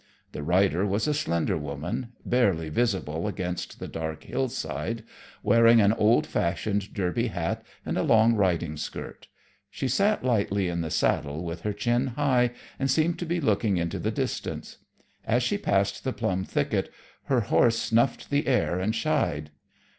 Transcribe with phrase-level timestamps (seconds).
[0.31, 5.03] The rider was a slender woman barely visible against the dark hillside
[5.43, 9.27] wearing an old fashioned derby hat and a long riding skirt.
[9.69, 13.77] She sat lightly in the saddle, with her chin high, and seemed to be looking
[13.77, 14.79] into the distance.
[15.23, 16.89] As she passed the plum thicket
[17.25, 19.51] her horse snuffed the air and shied.